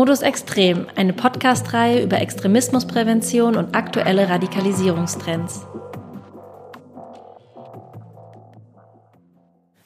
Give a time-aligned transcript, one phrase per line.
[0.00, 5.66] Modus Extrem, eine Podcast-Reihe über Extremismusprävention und aktuelle Radikalisierungstrends.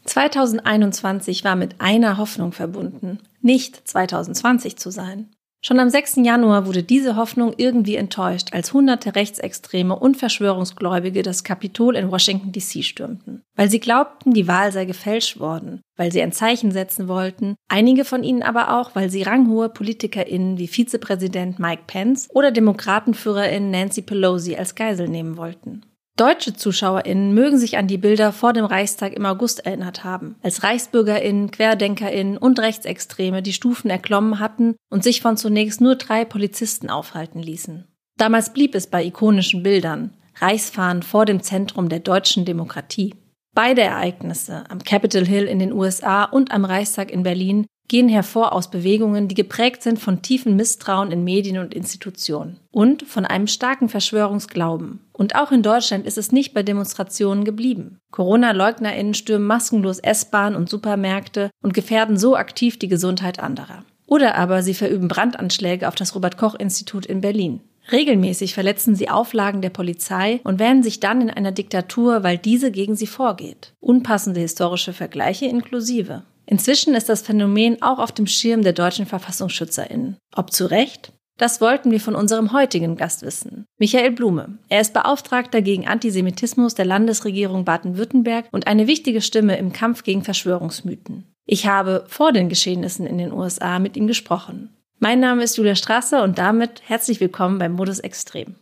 [0.05, 5.34] 2021 war mit einer Hoffnung verbunden, nicht 2020 zu sein.
[5.67, 6.17] Schon am 6.
[6.17, 12.53] Januar wurde diese Hoffnung irgendwie enttäuscht, als hunderte Rechtsextreme und Verschwörungsgläubige das Kapitol in Washington
[12.53, 13.41] DC stürmten.
[13.57, 18.05] Weil sie glaubten, die Wahl sei gefälscht worden, weil sie ein Zeichen setzen wollten, einige
[18.05, 24.03] von ihnen aber auch, weil sie ranghohe PolitikerInnen wie Vizepräsident Mike Pence oder Demokratenführerin Nancy
[24.03, 25.81] Pelosi als Geisel nehmen wollten.
[26.17, 30.63] Deutsche ZuschauerInnen mögen sich an die Bilder vor dem Reichstag im August erinnert haben, als
[30.63, 36.89] ReichsbürgerInnen, QuerdenkerInnen und Rechtsextreme die Stufen erklommen hatten und sich von zunächst nur drei Polizisten
[36.89, 37.89] aufhalten ließen.
[38.17, 43.17] Damals blieb es bei ikonischen Bildern, Reichsfahren vor dem Zentrum der deutschen Demokratie.
[43.53, 48.53] Beide Ereignisse, am Capitol Hill in den USA und am Reichstag in Berlin, gehen hervor
[48.53, 53.47] aus Bewegungen, die geprägt sind von tiefem Misstrauen in Medien und Institutionen und von einem
[53.47, 55.01] starken Verschwörungsglauben.
[55.13, 57.99] Und auch in Deutschland ist es nicht bei Demonstrationen geblieben.
[58.11, 63.85] Corona-LeugnerInnen stürmen maskenlos S-Bahn und Supermärkte und gefährden so aktiv die Gesundheit anderer.
[64.07, 67.61] Oder aber sie verüben Brandanschläge auf das Robert-Koch-Institut in Berlin.
[67.93, 72.71] Regelmäßig verletzen sie Auflagen der Polizei und wähnen sich dann in einer Diktatur, weil diese
[72.71, 73.75] gegen sie vorgeht.
[73.81, 76.23] Unpassende historische Vergleiche inklusive.
[76.47, 80.17] Inzwischen ist das Phänomen auch auf dem Schirm der deutschen VerfassungsschützerInnen.
[80.35, 81.13] Ob zu Recht?
[81.37, 83.67] Das wollten wir von unserem heutigen Gast wissen.
[83.79, 84.59] Michael Blume.
[84.69, 90.23] Er ist Beauftragter gegen Antisemitismus der Landesregierung Baden-Württemberg und eine wichtige Stimme im Kampf gegen
[90.23, 91.25] Verschwörungsmythen.
[91.45, 94.71] Ich habe vor den Geschehnissen in den USA mit ihm gesprochen.
[95.01, 98.55] Mein Name ist Julia Strasser und damit herzlich willkommen beim Modus Extrem.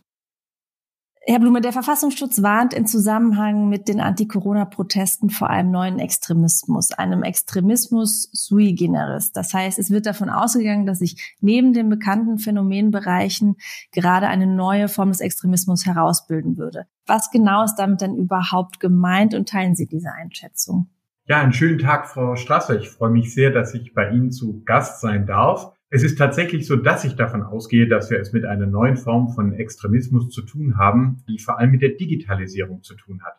[1.25, 7.23] Herr Blume, der Verfassungsschutz warnt in Zusammenhang mit den Anti-Corona-Protesten vor einem neuen Extremismus, einem
[7.23, 9.31] Extremismus sui generis.
[9.31, 13.55] Das heißt, es wird davon ausgegangen, dass sich neben den bekannten Phänomenbereichen
[13.93, 16.87] gerade eine neue Form des Extremismus herausbilden würde.
[17.05, 20.89] Was genau ist damit denn überhaupt gemeint und teilen Sie diese Einschätzung?
[21.25, 22.77] Ja, einen schönen Tag, Frau Strasser.
[22.77, 25.71] Ich freue mich sehr, dass ich bei Ihnen zu Gast sein darf.
[25.95, 29.29] Es ist tatsächlich so, dass ich davon ausgehe, dass wir es mit einer neuen Form
[29.29, 33.35] von Extremismus zu tun haben, die vor allem mit der Digitalisierung zu tun hat.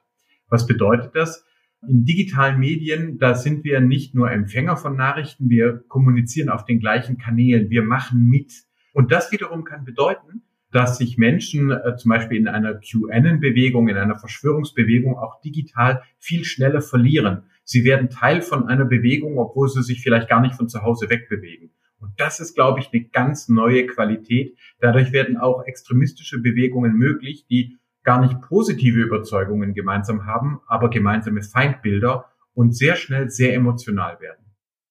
[0.48, 1.44] Was bedeutet das?
[1.88, 6.78] In digitalen Medien, da sind wir nicht nur Empfänger von Nachrichten, wir kommunizieren auf den
[6.78, 8.52] gleichen Kanälen, wir machen mit.
[8.92, 13.96] Und das wiederum kann bedeuten, dass sich Menschen äh, zum Beispiel in einer QAnon-Bewegung, in
[13.96, 17.46] einer Verschwörungsbewegung auch digital viel schneller verlieren.
[17.64, 21.10] Sie werden Teil von einer Bewegung, obwohl sie sich vielleicht gar nicht von zu Hause
[21.10, 21.72] wegbewegen.
[22.04, 24.58] Und das ist, glaube ich, eine ganz neue Qualität.
[24.80, 31.42] Dadurch werden auch extremistische Bewegungen möglich, die gar nicht positive Überzeugungen gemeinsam haben, aber gemeinsame
[31.42, 34.44] Feindbilder und sehr schnell sehr emotional werden.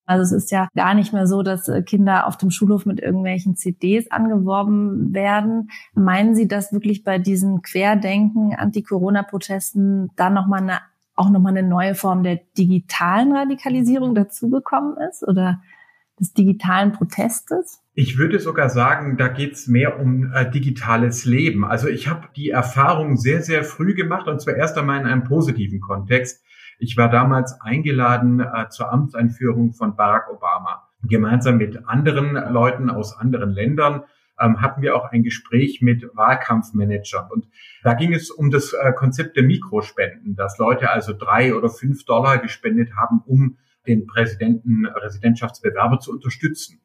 [0.05, 2.99] Also es ist ja gar nicht mehr so, dass äh, Kinder auf dem Schulhof mit
[2.99, 5.69] irgendwelchen CDs angeworben werden.
[5.93, 10.79] Meinen Sie, dass wirklich bei diesen Querdenken, Anti-Corona-Protesten dann nochmal eine,
[11.15, 15.25] auch nochmal eine neue Form der digitalen Radikalisierung dazugekommen ist?
[15.25, 15.61] Oder
[16.19, 17.81] des digitalen Protestes?
[17.95, 21.63] Ich würde sogar sagen, da geht's mehr um äh, digitales Leben.
[21.63, 25.23] Also ich habe die Erfahrung sehr, sehr früh gemacht und zwar erst einmal in einem
[25.23, 26.43] positiven Kontext.
[26.79, 30.87] Ich war damals eingeladen äh, zur Amtseinführung von Barack Obama.
[31.03, 34.03] Gemeinsam mit anderen Leuten aus anderen Ländern
[34.39, 37.29] ähm, hatten wir auch ein Gespräch mit Wahlkampfmanagern.
[37.29, 37.47] Und
[37.83, 42.05] da ging es um das äh, Konzept der Mikrospenden, dass Leute also drei oder fünf
[42.05, 43.57] Dollar gespendet haben, um
[43.87, 46.81] den Präsidenten, Residentschaftsbewerber zu unterstützen.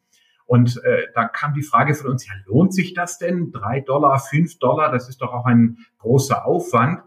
[0.46, 3.52] Und äh, da kam die Frage von uns, ja, lohnt sich das denn?
[3.52, 7.00] Drei Dollar, fünf Dollar, das ist doch auch ein großer Aufwand.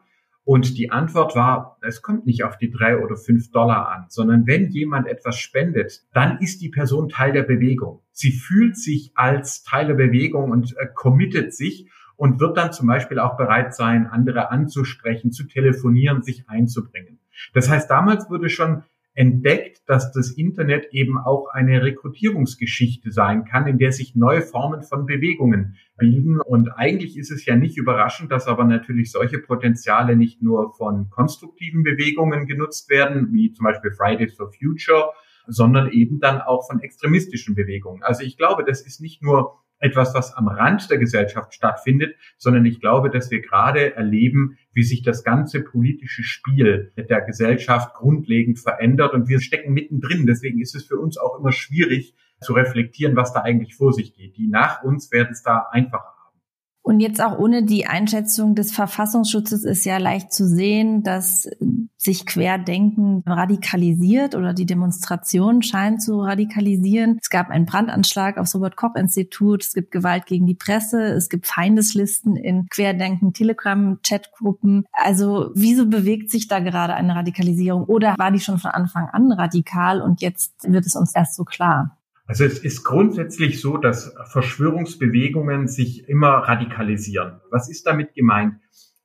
[0.43, 4.47] Und die Antwort war, es kommt nicht auf die drei oder fünf Dollar an, sondern
[4.47, 8.01] wenn jemand etwas spendet, dann ist die Person Teil der Bewegung.
[8.11, 12.87] Sie fühlt sich als Teil der Bewegung und äh, committet sich und wird dann zum
[12.87, 17.19] Beispiel auch bereit sein, andere anzusprechen, zu telefonieren, sich einzubringen.
[17.55, 23.67] Das heißt, damals wurde schon entdeckt, dass das Internet eben auch eine Rekrutierungsgeschichte sein kann,
[23.67, 26.39] in der sich neue Formen von Bewegungen bilden.
[26.39, 31.09] Und eigentlich ist es ja nicht überraschend, dass aber natürlich solche Potenziale nicht nur von
[31.09, 35.11] konstruktiven Bewegungen genutzt werden, wie zum Beispiel Fridays for Future,
[35.47, 38.03] sondern eben dann auch von extremistischen Bewegungen.
[38.03, 42.65] Also ich glaube, das ist nicht nur etwas, was am Rand der Gesellschaft stattfindet, sondern
[42.65, 48.59] ich glaube, dass wir gerade erleben, wie sich das ganze politische Spiel der Gesellschaft grundlegend
[48.59, 50.25] verändert und wir stecken mittendrin.
[50.25, 54.15] Deswegen ist es für uns auch immer schwierig zu reflektieren, was da eigentlich vor sich
[54.15, 54.37] geht.
[54.37, 56.13] Die nach uns werden es da einfacher.
[56.83, 61.47] Und jetzt auch ohne die Einschätzung des Verfassungsschutzes ist ja leicht zu sehen, dass
[61.95, 67.19] sich Querdenken radikalisiert oder die Demonstration scheint zu radikalisieren.
[67.21, 72.35] Es gab einen Brandanschlag aufs Robert-Koch-Institut, es gibt Gewalt gegen die Presse, es gibt Feindeslisten
[72.35, 74.85] in Querdenken, Telegram-Chatgruppen.
[74.91, 79.31] Also wieso bewegt sich da gerade eine Radikalisierung oder war die schon von Anfang an
[79.31, 82.00] radikal und jetzt wird es uns erst so klar?
[82.31, 87.41] Also es ist grundsätzlich so, dass Verschwörungsbewegungen sich immer radikalisieren.
[87.49, 88.55] Was ist damit gemeint?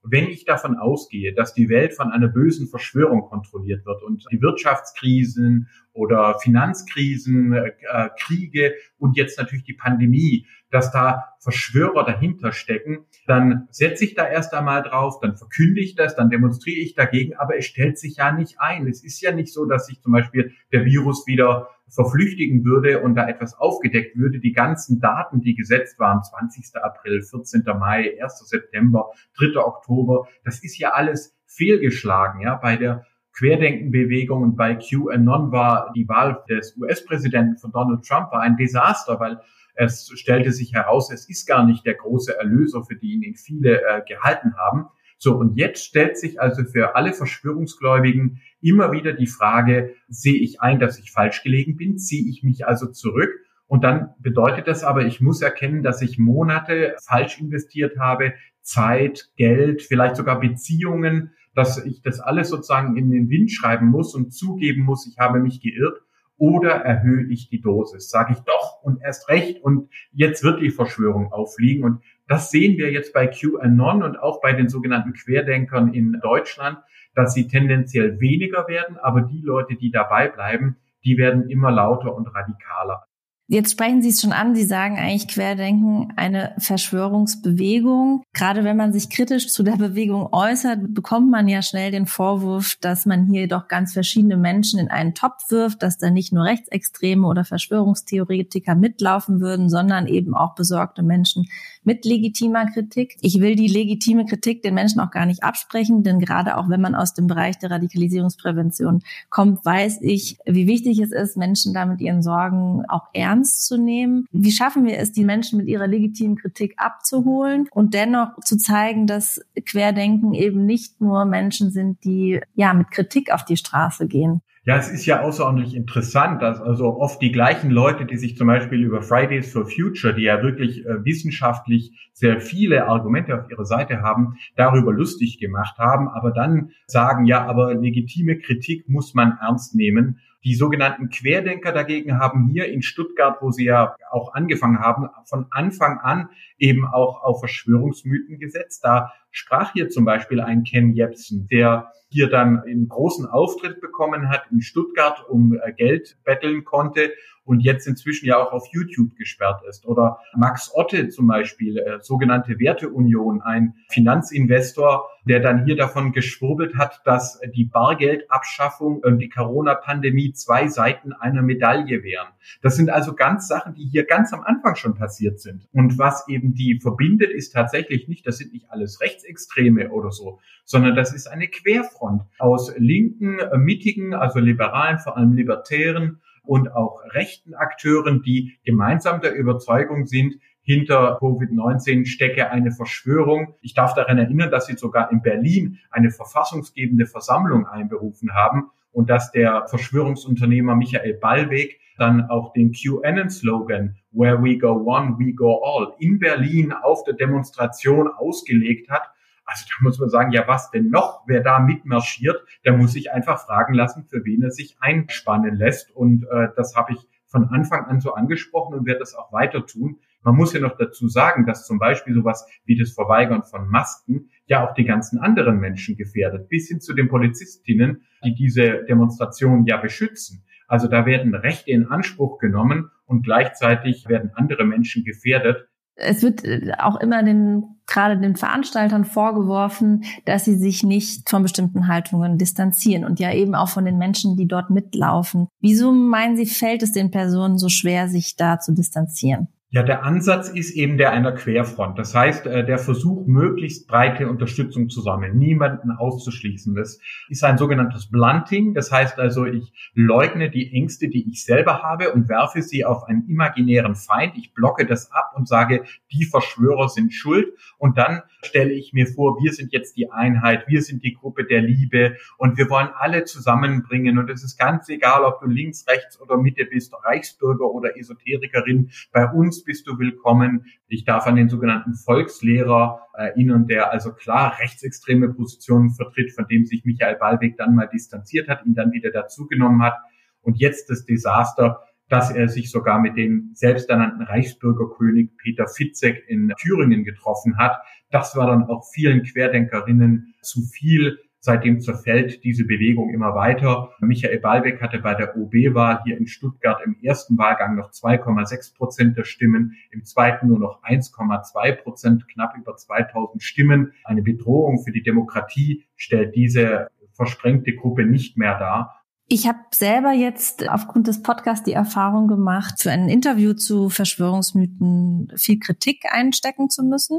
[0.04, 4.40] Wenn ich davon ausgehe, dass die Welt von einer bösen Verschwörung kontrolliert wird und die
[4.40, 13.06] Wirtschaftskrisen oder Finanzkrisen, äh, Kriege und jetzt natürlich die Pandemie, dass da Verschwörer dahinter stecken,
[13.26, 17.36] dann setze ich da erst einmal drauf, dann verkünde ich das, dann demonstriere ich dagegen,
[17.36, 18.88] aber es stellt sich ja nicht ein.
[18.88, 23.14] Es ist ja nicht so, dass sich zum Beispiel der Virus wieder verflüchtigen würde und
[23.14, 24.40] da etwas aufgedeckt würde.
[24.40, 26.82] Die ganzen Daten, die gesetzt waren, 20.
[26.82, 27.62] April, 14.
[27.78, 28.48] Mai, 1.
[28.48, 29.60] September, 3.
[29.60, 33.04] Oktober, das ist ja alles fehlgeschlagen, ja, bei der
[33.38, 39.20] Querdenkenbewegung und bei QAnon war die Wahl des US-Präsidenten von Donald Trump war ein Desaster,
[39.20, 39.40] weil
[39.76, 43.82] es stellte sich heraus, es ist gar nicht der große Erlöser, für den ihn viele
[43.82, 44.86] äh, gehalten haben.
[45.18, 50.60] So, und jetzt stellt sich also für alle Verschwörungsgläubigen immer wieder die Frage, sehe ich
[50.60, 51.98] ein, dass ich falsch gelegen bin?
[51.98, 53.30] Ziehe ich mich also zurück?
[53.66, 59.30] Und dann bedeutet das aber, ich muss erkennen, dass ich Monate falsch investiert habe, Zeit,
[59.36, 64.32] Geld, vielleicht sogar Beziehungen, dass ich das alles sozusagen in den Wind schreiben muss und
[64.32, 66.05] zugeben muss, ich habe mich geirrt
[66.38, 68.10] oder erhöhe ich die Dosis?
[68.10, 72.76] Sage ich doch und erst recht und jetzt wird die Verschwörung auffliegen und das sehen
[72.76, 76.78] wir jetzt bei QAnon und auch bei den sogenannten Querdenkern in Deutschland,
[77.14, 82.14] dass sie tendenziell weniger werden, aber die Leute, die dabei bleiben, die werden immer lauter
[82.14, 83.06] und radikaler.
[83.48, 88.24] Jetzt sprechen Sie es schon an, Sie sagen eigentlich Querdenken eine Verschwörungsbewegung.
[88.32, 92.74] Gerade wenn man sich kritisch zu der Bewegung äußert, bekommt man ja schnell den Vorwurf,
[92.80, 96.42] dass man hier doch ganz verschiedene Menschen in einen Topf wirft, dass da nicht nur
[96.42, 101.46] Rechtsextreme oder Verschwörungstheoretiker mitlaufen würden, sondern eben auch besorgte Menschen
[101.84, 103.16] mit legitimer Kritik.
[103.20, 106.80] Ich will die legitime Kritik den Menschen auch gar nicht absprechen, denn gerade auch wenn
[106.80, 112.00] man aus dem Bereich der Radikalisierungsprävention kommt, weiß ich, wie wichtig es ist, Menschen damit
[112.00, 114.26] ihren Sorgen auch ernst ernst zu nehmen?
[114.32, 119.06] Wie schaffen wir es, die Menschen mit ihrer legitimen Kritik abzuholen und dennoch zu zeigen,
[119.06, 124.42] dass Querdenken eben nicht nur Menschen sind, die ja mit Kritik auf die Straße gehen?
[124.64, 128.48] Ja, es ist ja außerordentlich interessant, dass also oft die gleichen Leute, die sich zum
[128.48, 133.64] Beispiel über Fridays for Future, die ja wirklich äh, wissenschaftlich sehr viele Argumente auf ihrer
[133.64, 139.38] Seite haben, darüber lustig gemacht haben, aber dann sagen, ja, aber legitime Kritik muss man
[139.40, 140.18] ernst nehmen.
[140.46, 145.46] Die sogenannten Querdenker dagegen haben hier in Stuttgart, wo sie ja auch angefangen haben, von
[145.50, 148.84] Anfang an eben auch auf Verschwörungsmythen gesetzt.
[148.84, 154.28] Da sprach hier zum Beispiel ein Ken Jebsen, der hier dann einen großen Auftritt bekommen
[154.28, 157.10] hat in Stuttgart, um äh, Geld betteln konnte
[157.46, 159.86] und jetzt inzwischen ja auch auf YouTube gesperrt ist.
[159.86, 166.76] Oder Max Otte zum Beispiel, äh, sogenannte Werteunion, ein Finanzinvestor, der dann hier davon geschwurbelt
[166.76, 172.28] hat, dass die Bargeldabschaffung und die Corona-Pandemie zwei Seiten einer Medaille wären.
[172.62, 175.68] Das sind also ganz Sachen, die hier ganz am Anfang schon passiert sind.
[175.72, 180.40] Und was eben die verbindet, ist tatsächlich nicht, das sind nicht alles Rechtsextreme oder so,
[180.64, 186.74] sondern das ist eine Querfront aus linken, äh, mittigen, also liberalen, vor allem libertären und
[186.74, 193.54] auch rechten Akteuren, die gemeinsam der Überzeugung sind, hinter Covid-19 stecke eine Verschwörung.
[193.60, 199.08] Ich darf daran erinnern, dass sie sogar in Berlin eine verfassungsgebende Versammlung einberufen haben und
[199.08, 205.62] dass der Verschwörungsunternehmer Michael Ballweg dann auch den QAnon-Slogan Where we go one, we go
[205.62, 209.02] all in Berlin auf der Demonstration ausgelegt hat
[209.46, 211.22] also da muss man sagen, ja, was denn noch?
[211.26, 215.94] Wer da mitmarschiert, der muss sich einfach fragen lassen, für wen er sich einspannen lässt.
[215.94, 219.64] Und äh, das habe ich von Anfang an so angesprochen und werde das auch weiter
[219.64, 220.00] tun.
[220.22, 224.30] Man muss ja noch dazu sagen, dass zum Beispiel sowas wie das Verweigern von Masken
[224.46, 229.64] ja auch die ganzen anderen Menschen gefährdet, bis hin zu den Polizistinnen, die diese Demonstration
[229.66, 230.44] ja beschützen.
[230.66, 236.42] Also da werden Rechte in Anspruch genommen und gleichzeitig werden andere Menschen gefährdet, es wird
[236.78, 243.04] auch immer den, gerade den Veranstaltern vorgeworfen, dass sie sich nicht von bestimmten Haltungen distanzieren
[243.04, 245.48] und ja eben auch von den Menschen, die dort mitlaufen.
[245.60, 249.48] Wieso meinen Sie, fällt es den Personen so schwer, sich da zu distanzieren?
[249.76, 251.98] Ja, der Ansatz ist eben der einer Querfront.
[251.98, 256.74] Das heißt, äh, der Versuch, möglichst breite Unterstützung zu sammeln, niemanden auszuschließen.
[256.74, 258.72] Das ist ein sogenanntes Blunting.
[258.72, 263.04] Das heißt also, ich leugne die Ängste, die ich selber habe und werfe sie auf
[263.04, 264.38] einen imaginären Feind.
[264.38, 267.52] Ich blocke das ab und sage, die Verschwörer sind schuld.
[267.76, 271.44] Und dann stelle ich mir vor, wir sind jetzt die Einheit, wir sind die Gruppe
[271.44, 274.16] der Liebe und wir wollen alle zusammenbringen.
[274.16, 278.90] Und es ist ganz egal, ob du links, rechts oder Mitte bist, Reichsbürger oder Esoterikerin.
[279.12, 280.64] Bei uns bist du willkommen.
[280.88, 286.64] Ich darf an den sogenannten Volkslehrer erinnern, der also klar rechtsextreme Positionen vertritt, von dem
[286.64, 289.96] sich Michael Ballweg dann mal distanziert hat, ihn dann wieder dazugenommen hat.
[290.40, 296.52] Und jetzt das Desaster, dass er sich sogar mit dem selbsternannten Reichsbürgerkönig Peter Fitzek in
[296.58, 297.78] Thüringen getroffen hat.
[298.10, 301.18] Das war dann auch vielen Querdenkerinnen zu viel.
[301.46, 303.92] Seitdem zerfällt diese Bewegung immer weiter.
[304.00, 309.16] Michael Ballweg hatte bei der OB-Wahl hier in Stuttgart im ersten Wahlgang noch 2,6 Prozent
[309.16, 313.92] der Stimmen, im zweiten nur noch 1,2 Prozent, knapp über 2000 Stimmen.
[314.02, 319.05] Eine Bedrohung für die Demokratie stellt diese versprengte Gruppe nicht mehr dar.
[319.28, 325.32] Ich habe selber jetzt aufgrund des Podcasts die Erfahrung gemacht, für ein Interview zu Verschwörungsmythen
[325.36, 327.18] viel Kritik einstecken zu müssen.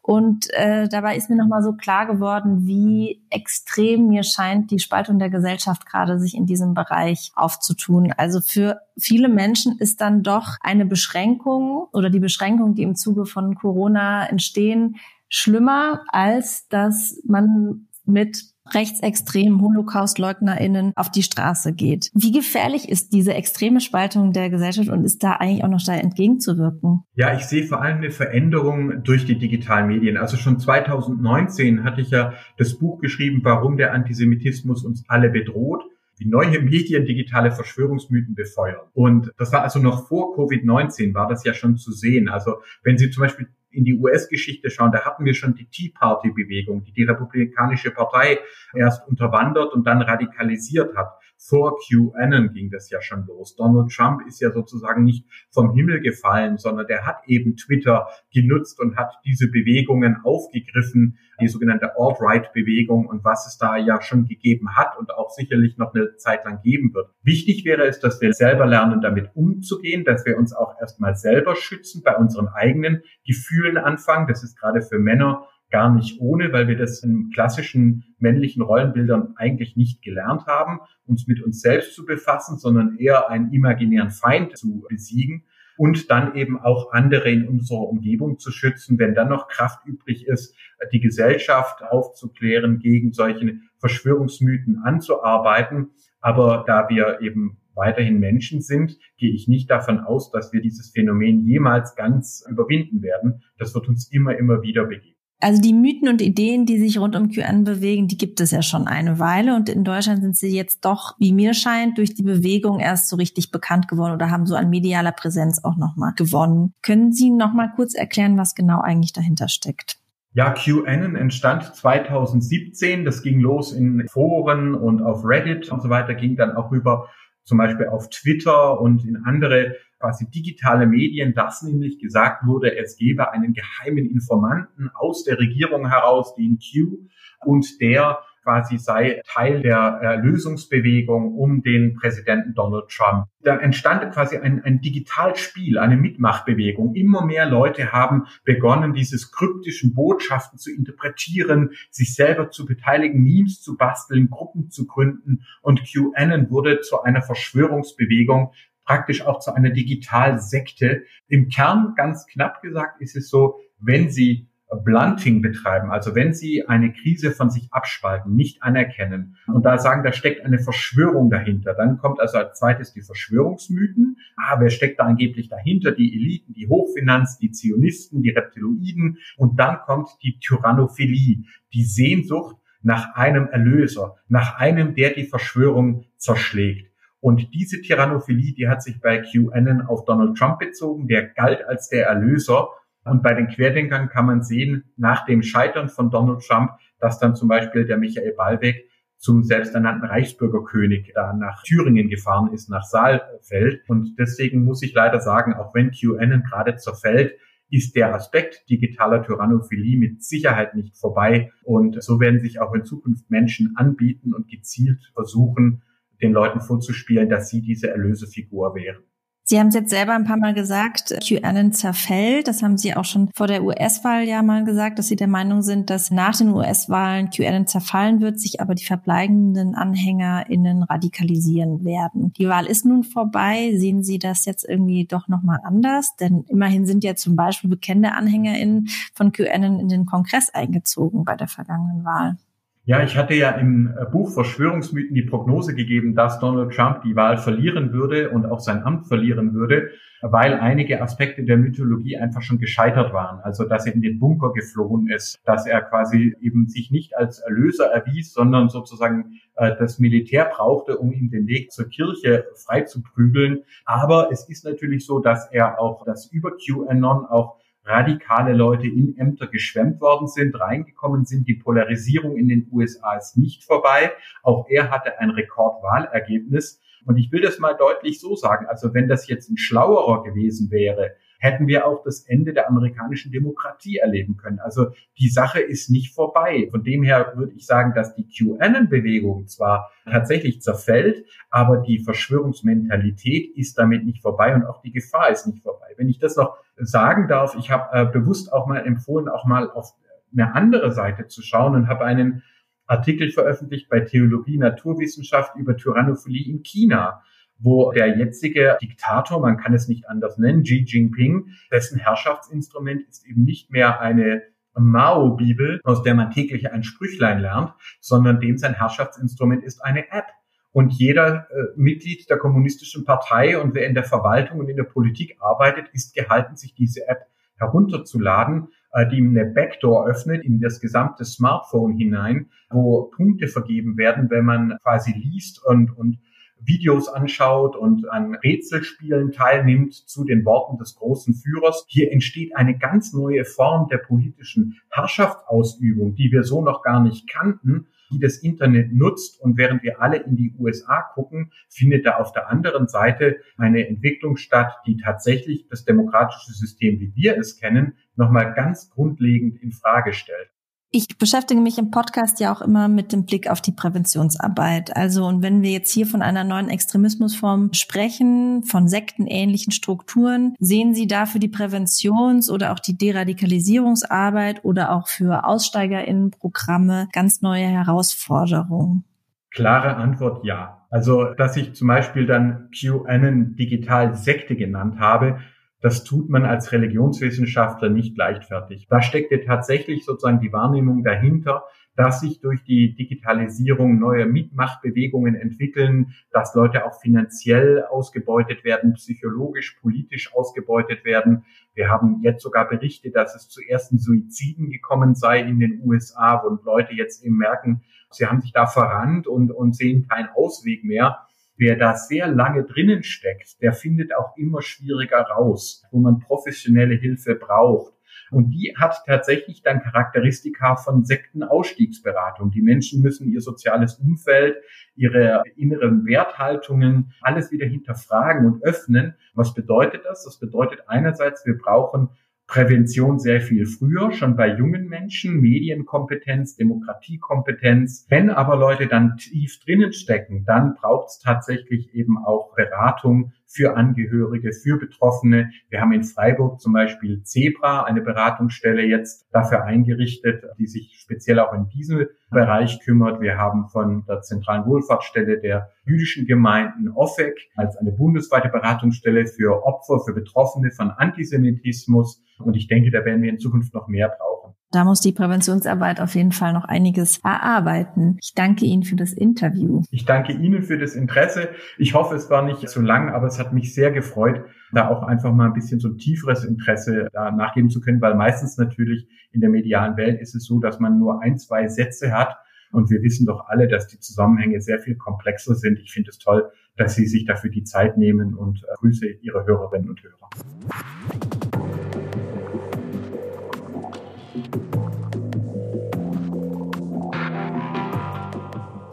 [0.00, 5.18] Und äh, dabei ist mir nochmal so klar geworden, wie extrem mir scheint, die Spaltung
[5.18, 8.14] der Gesellschaft gerade sich in diesem Bereich aufzutun.
[8.16, 13.26] Also für viele Menschen ist dann doch eine Beschränkung oder die Beschränkung, die im Zuge
[13.26, 14.96] von Corona entstehen,
[15.28, 22.10] schlimmer, als dass man mit rechtsextremen Holocaust-LeugnerInnen auf die Straße geht.
[22.14, 25.94] Wie gefährlich ist diese extreme Spaltung der Gesellschaft und ist da eigentlich auch noch da
[25.94, 27.04] entgegenzuwirken?
[27.14, 30.16] Ja, ich sehe vor allem eine Veränderung durch die digitalen Medien.
[30.16, 35.82] Also schon 2019 hatte ich ja das Buch geschrieben, warum der Antisemitismus uns alle bedroht
[36.22, 38.86] wie neue Medien digitale Verschwörungsmythen befeuern.
[38.92, 42.28] Und das war also noch vor Covid-19, war das ja schon zu sehen.
[42.28, 45.92] Also wenn Sie zum Beispiel in die US-Geschichte schauen, da hatten wir schon die Tea
[45.98, 48.38] Party-Bewegung, die die Republikanische Partei
[48.74, 51.14] erst unterwandert und dann radikalisiert hat.
[51.44, 53.56] Vor QAnon ging das ja schon los.
[53.56, 58.78] Donald Trump ist ja sozusagen nicht vom Himmel gefallen, sondern der hat eben Twitter genutzt
[58.80, 64.76] und hat diese Bewegungen aufgegriffen, die sogenannte Alt-Right-Bewegung und was es da ja schon gegeben
[64.76, 67.10] hat und auch sicherlich noch eine Zeit lang geben wird.
[67.22, 71.56] Wichtig wäre es, dass wir selber lernen, damit umzugehen, dass wir uns auch erstmal selber
[71.56, 74.28] schützen bei unseren eigenen Gefühlen anfangen.
[74.28, 79.34] Das ist gerade für Männer gar nicht ohne, weil wir das in klassischen männlichen Rollenbildern
[79.36, 84.56] eigentlich nicht gelernt haben, uns mit uns selbst zu befassen, sondern eher einen imaginären Feind
[84.56, 85.44] zu besiegen
[85.76, 90.26] und dann eben auch andere in unserer Umgebung zu schützen, wenn dann noch Kraft übrig
[90.26, 90.54] ist,
[90.92, 95.90] die Gesellschaft aufzuklären, gegen solche Verschwörungsmythen anzuarbeiten.
[96.20, 100.90] Aber da wir eben weiterhin Menschen sind, gehe ich nicht davon aus, dass wir dieses
[100.90, 103.42] Phänomen jemals ganz überwinden werden.
[103.58, 105.11] Das wird uns immer, immer wieder begegnen.
[105.42, 108.62] Also die Mythen und Ideen, die sich rund um QN bewegen, die gibt es ja
[108.62, 112.22] schon eine Weile und in Deutschland sind sie jetzt doch, wie mir scheint, durch die
[112.22, 116.74] Bewegung erst so richtig bekannt geworden oder haben so an medialer Präsenz auch nochmal gewonnen.
[116.80, 119.96] Können Sie nochmal kurz erklären, was genau eigentlich dahinter steckt?
[120.32, 123.04] Ja, QAnon entstand 2017.
[123.04, 127.08] Das ging los in Foren und auf Reddit und so weiter, ging dann auch rüber
[127.42, 132.96] zum Beispiel auf Twitter und in andere quasi digitale Medien, dass nämlich gesagt wurde, es
[132.96, 136.98] gebe einen geheimen Informanten aus der Regierung heraus, den Q,
[137.44, 143.26] und der quasi sei Teil der äh, Lösungsbewegung um den Präsidenten Donald Trump.
[143.40, 146.94] Da entstand quasi ein, ein Digitalspiel, eine Mitmachbewegung.
[146.94, 153.60] Immer mehr Leute haben begonnen, diese kryptischen Botschaften zu interpretieren, sich selber zu beteiligen, Memes
[153.60, 155.44] zu basteln, Gruppen zu gründen.
[155.60, 158.52] Und QAnon wurde zu einer Verschwörungsbewegung,
[158.84, 161.04] praktisch auch zu einer Digitalsekte.
[161.28, 164.48] Im Kern, ganz knapp gesagt, ist es so, wenn Sie
[164.84, 170.02] Blunting betreiben, also wenn Sie eine Krise von sich abspalten, nicht anerkennen und da sagen,
[170.02, 174.16] da steckt eine Verschwörung dahinter, dann kommt also als zweites die Verschwörungsmythen.
[174.36, 175.92] Ah, wer steckt da angeblich dahinter?
[175.92, 182.56] Die Eliten, die Hochfinanz, die Zionisten, die Reptiloiden und dann kommt die Tyrannophilie, die Sehnsucht
[182.82, 186.91] nach einem Erlöser, nach einem, der die Verschwörung zerschlägt.
[187.22, 191.88] Und diese Tyrannophilie, die hat sich bei QAnon auf Donald Trump bezogen, der galt als
[191.88, 192.68] der Erlöser
[193.04, 197.34] und bei den Querdenkern kann man sehen, nach dem Scheitern von Donald Trump, dass dann
[197.34, 198.88] zum Beispiel der Michael Ballweg
[199.18, 203.82] zum selbsternannten Reichsbürgerkönig da nach Thüringen gefahren ist, nach Saalfeld.
[203.88, 207.38] Und deswegen muss ich leider sagen, auch wenn QAnon gerade zerfällt,
[207.70, 211.52] ist der Aspekt digitaler Tyrannophilie mit Sicherheit nicht vorbei.
[211.62, 215.82] Und so werden sich auch in Zukunft Menschen anbieten und gezielt versuchen,
[216.22, 219.02] den Leuten vorzuspielen, dass sie diese Erlösefigur wären.
[219.44, 222.46] Sie haben es jetzt selber ein paar Mal gesagt, QAnon zerfällt.
[222.46, 225.62] Das haben Sie auch schon vor der US-Wahl ja mal gesagt, dass Sie der Meinung
[225.62, 232.32] sind, dass nach den US-Wahlen QAnon zerfallen wird, sich aber die verbleibenden AnhängerInnen radikalisieren werden.
[232.34, 233.72] Die Wahl ist nun vorbei.
[233.76, 236.14] Sehen Sie das jetzt irgendwie doch nochmal anders?
[236.20, 241.34] Denn immerhin sind ja zum Beispiel bekannte AnhängerInnen von QAnon in den Kongress eingezogen bei
[241.34, 242.36] der vergangenen Wahl.
[242.84, 247.14] Ja, ich hatte ja im äh, Buch Verschwörungsmythen die Prognose gegeben, dass Donald Trump die
[247.14, 252.42] Wahl verlieren würde und auch sein Amt verlieren würde, weil einige Aspekte der Mythologie einfach
[252.42, 253.38] schon gescheitert waren.
[253.38, 257.38] Also, dass er in den Bunker geflohen ist, dass er quasi eben sich nicht als
[257.38, 262.80] Erlöser erwies, sondern sozusagen äh, das Militär brauchte, um ihm den Weg zur Kirche frei
[262.80, 263.62] zu prügeln.
[263.84, 269.16] Aber es ist natürlich so, dass er auch das über QAnon auch radikale Leute in
[269.18, 271.48] Ämter geschwemmt worden sind, reingekommen sind.
[271.48, 274.12] Die Polarisierung in den USA ist nicht vorbei.
[274.42, 276.80] Auch er hatte ein Rekordwahlergebnis.
[277.04, 278.66] Und ich will das mal deutlich so sagen.
[278.66, 283.32] Also wenn das jetzt ein schlauerer gewesen wäre, hätten wir auch das Ende der amerikanischen
[283.32, 284.60] Demokratie erleben können.
[284.60, 286.68] Also die Sache ist nicht vorbei.
[286.70, 293.56] Von dem her würde ich sagen, dass die QAnon-Bewegung zwar tatsächlich zerfällt, aber die Verschwörungsmentalität
[293.56, 295.86] ist damit nicht vorbei und auch die Gefahr ist nicht vorbei.
[295.96, 299.68] Wenn ich das noch sagen darf, ich habe äh, bewusst auch mal empfohlen, auch mal
[299.68, 299.94] auf
[300.32, 302.44] eine andere Seite zu schauen und habe einen
[302.86, 307.22] Artikel veröffentlicht bei Theologie Naturwissenschaft über Tyrannophilie in China
[307.62, 313.26] wo der jetzige Diktator, man kann es nicht anders nennen, Xi Jinping, dessen Herrschaftsinstrument ist
[313.26, 314.42] eben nicht mehr eine
[314.74, 320.26] Mao-Bibel, aus der man täglich ein Sprüchlein lernt, sondern dem sein Herrschaftsinstrument ist eine App.
[320.72, 324.84] Und jeder äh, Mitglied der kommunistischen Partei und wer in der Verwaltung und in der
[324.84, 327.26] Politik arbeitet, ist gehalten, sich diese App
[327.58, 333.98] herunterzuladen, äh, die ihm eine Backdoor öffnet in das gesamte Smartphone hinein, wo Punkte vergeben
[333.98, 336.18] werden, wenn man quasi liest und, und
[336.64, 341.84] Videos anschaut und an Rätselspielen teilnimmt zu den Worten des großen Führers.
[341.88, 347.28] Hier entsteht eine ganz neue Form der politischen Herrschaftsausübung, die wir so noch gar nicht
[347.28, 349.40] kannten die das Internet nutzt.
[349.40, 353.86] Und während wir alle in die USA gucken, findet da auf der anderen Seite eine
[353.88, 359.72] Entwicklung statt, die tatsächlich das demokratische System, wie wir es kennen, nochmal ganz grundlegend in
[359.72, 360.51] Frage stellt.
[360.94, 364.94] Ich beschäftige mich im Podcast ja auch immer mit dem Blick auf die Präventionsarbeit.
[364.94, 370.92] Also, und wenn wir jetzt hier von einer neuen Extremismusform sprechen, von sektenähnlichen Strukturen, sehen
[370.92, 377.68] Sie da für die Präventions- oder auch die Deradikalisierungsarbeit oder auch für AussteigerInnenprogramme ganz neue
[377.68, 379.04] Herausforderungen?
[379.50, 380.86] Klare Antwort ja.
[380.90, 385.38] Also, dass ich zum Beispiel dann QAnon digital Sekte genannt habe,
[385.82, 388.86] das tut man als Religionswissenschaftler nicht leichtfertig.
[388.88, 391.64] Da steckt ja tatsächlich sozusagen die Wahrnehmung dahinter,
[391.96, 399.76] dass sich durch die Digitalisierung neue Mitmachbewegungen entwickeln, dass Leute auch finanziell ausgebeutet werden, psychologisch,
[399.82, 401.44] politisch ausgebeutet werden.
[401.74, 406.42] Wir haben jetzt sogar Berichte, dass es zu ersten Suiziden gekommen sei in den USA,
[406.44, 410.84] wo Leute jetzt eben merken, sie haben sich da verrannt und, und sehen keinen Ausweg
[410.84, 411.26] mehr.
[411.62, 416.96] Wer da sehr lange drinnen steckt, der findet auch immer schwieriger raus, wo man professionelle
[416.96, 417.94] Hilfe braucht.
[418.32, 422.50] Und die hat tatsächlich dann Charakteristika von Sektenausstiegsberatung.
[422.50, 424.56] Die Menschen müssen ihr soziales Umfeld,
[424.96, 429.14] ihre inneren Werthaltungen, alles wieder hinterfragen und öffnen.
[429.34, 430.24] Was bedeutet das?
[430.24, 432.08] Das bedeutet einerseits, wir brauchen
[432.46, 438.06] Prävention sehr viel früher, schon bei jungen Menschen, Medienkompetenz, Demokratiekompetenz.
[438.10, 443.76] Wenn aber Leute dann tief drinnen stecken, dann braucht es tatsächlich eben auch Beratung für
[443.76, 445.50] Angehörige, für Betroffene.
[445.68, 451.38] Wir haben in Freiburg zum Beispiel Zebra, eine Beratungsstelle jetzt dafür eingerichtet, die sich speziell
[451.38, 453.20] auch in diesem Bereich kümmert.
[453.20, 459.64] Wir haben von der zentralen Wohlfahrtsstelle der jüdischen Gemeinden OFEC als eine bundesweite Beratungsstelle für
[459.64, 462.22] Opfer, für Betroffene von Antisemitismus.
[462.38, 464.41] Und ich denke, da werden wir in Zukunft noch mehr brauchen.
[464.72, 468.16] Da muss die Präventionsarbeit auf jeden Fall noch einiges erarbeiten.
[468.22, 469.82] Ich danke Ihnen für das Interview.
[469.90, 471.50] Ich danke Ihnen für das Interesse.
[471.76, 475.02] Ich hoffe, es war nicht zu lang, aber es hat mich sehr gefreut, da auch
[475.02, 479.50] einfach mal ein bisschen so tieferes Interesse nachgeben zu können, weil meistens natürlich in der
[479.50, 482.34] medialen Welt ist es so, dass man nur ein, zwei Sätze hat.
[482.72, 485.78] Und wir wissen doch alle, dass die Zusammenhänge sehr viel komplexer sind.
[485.80, 489.44] Ich finde es toll, dass Sie sich dafür die Zeit nehmen und äh, grüße Ihre
[489.44, 490.30] Hörerinnen und Hörer.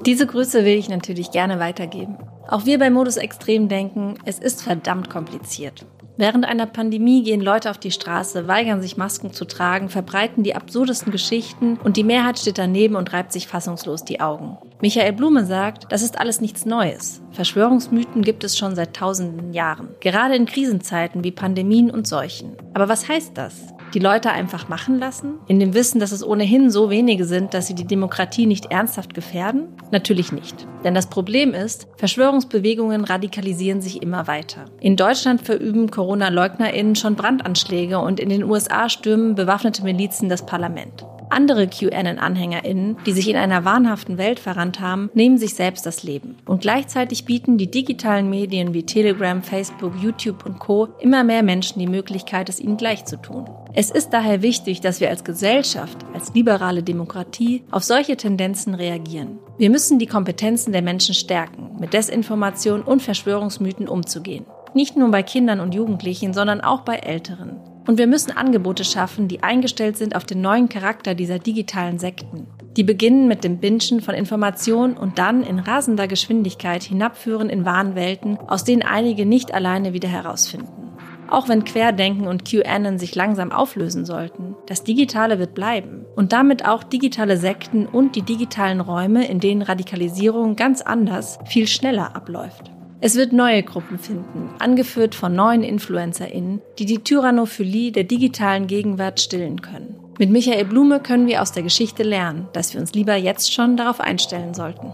[0.06, 2.18] Diese Grüße will ich natürlich gerne weitergeben.
[2.48, 5.86] Auch wir bei Modus Extrem denken, es ist verdammt kompliziert.
[6.16, 10.56] Während einer Pandemie gehen Leute auf die Straße, weigern sich Masken zu tragen, verbreiten die
[10.56, 14.58] absurdesten Geschichten und die Mehrheit steht daneben und reibt sich fassungslos die Augen.
[14.82, 17.22] Michael Blume sagt, das ist alles nichts Neues.
[17.32, 22.58] Verschwörungsmythen gibt es schon seit tausenden Jahren, gerade in Krisenzeiten wie Pandemien und Seuchen.
[22.74, 23.56] Aber was heißt das?
[23.94, 25.36] Die Leute einfach machen lassen?
[25.48, 29.14] In dem Wissen, dass es ohnehin so wenige sind, dass sie die Demokratie nicht ernsthaft
[29.14, 29.68] gefährden?
[29.92, 30.68] Natürlich nicht.
[30.84, 34.66] Denn das Problem ist, Verschwörungsbewegungen radikalisieren sich immer weiter.
[34.80, 41.06] In Deutschland verüben Corona-LeugnerInnen schon Brandanschläge und in den USA stürmen bewaffnete Milizen das Parlament.
[41.30, 46.36] Andere QAnon-AnhängerInnen, die sich in einer wahnhaften Welt verrannt haben, nehmen sich selbst das Leben.
[46.46, 50.90] Und gleichzeitig bieten die digitalen Medien wie Telegram, Facebook, YouTube und Co.
[51.00, 53.46] immer mehr Menschen die Möglichkeit, es ihnen gleich zu tun.
[53.74, 59.40] Es ist daher wichtig, dass wir als Gesellschaft, als liberale Demokratie auf solche Tendenzen reagieren.
[59.58, 64.46] Wir müssen die Kompetenzen der Menschen stärken, mit Desinformation und Verschwörungsmythen umzugehen.
[64.74, 67.58] Nicht nur bei Kindern und Jugendlichen, sondern auch bei Älteren.
[67.90, 72.46] Und wir müssen Angebote schaffen, die eingestellt sind auf den neuen Charakter dieser digitalen Sekten.
[72.78, 78.38] Die beginnen mit dem Binschen von Informationen und dann in rasender Geschwindigkeit hinabführen in Wahnwelten,
[78.38, 80.92] aus denen einige nicht alleine wieder herausfinden.
[81.32, 86.68] Auch wenn Querdenken und QAnon sich langsam auflösen sollten, das Digitale wird bleiben und damit
[86.68, 92.70] auch digitale Sekten und die digitalen Räume, in denen Radikalisierung ganz anders, viel schneller abläuft.
[93.02, 99.22] Es wird neue Gruppen finden, angeführt von neuen InfluencerInnen, die die Tyrannophilie der digitalen Gegenwart
[99.22, 99.96] stillen können.
[100.20, 103.78] Mit Michael Blume können wir aus der Geschichte lernen, dass wir uns lieber jetzt schon
[103.78, 104.92] darauf einstellen sollten.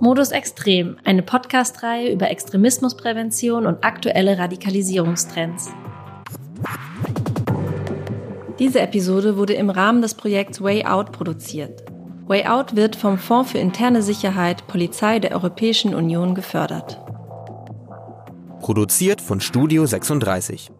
[0.00, 5.70] Modus Extrem, eine Podcast-Reihe über Extremismusprävention und aktuelle Radikalisierungstrends.
[8.58, 11.87] Diese Episode wurde im Rahmen des Projekts Way Out produziert.
[12.28, 17.00] Way Out wird vom Fonds für interne Sicherheit Polizei der Europäischen Union gefördert.
[18.60, 20.70] Produziert von Studio 36.